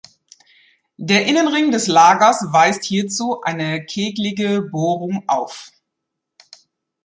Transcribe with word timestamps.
Der 0.97 1.27
Innenring 1.27 1.69
des 1.69 1.85
Lagers 1.85 2.43
weist 2.49 2.85
hierzu 2.85 3.41
eine 3.43 3.85
kegelige 3.85 4.63
Bohrung 4.63 5.23
auf. 5.27 5.71